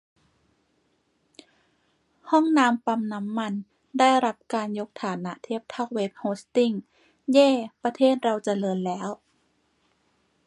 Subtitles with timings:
[2.31, 3.53] ห้องน้ำปั๊มน้ำมัน
[3.99, 6.71] ได้รับการยกฐานะเทียบเท่า เว็บโฮสติ้ง
[7.33, 7.49] เย้
[7.83, 9.09] ประเทศเราเจริญแล้ว!